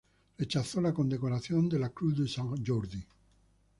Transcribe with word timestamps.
Rechazó 0.39 0.81
la 0.81 0.95
condecoración 0.95 1.69
de 1.69 1.77
la 1.77 1.91
Creu 1.93 2.09
de 2.13 2.27
Sant 2.27 2.57
Jordi. 2.67 3.03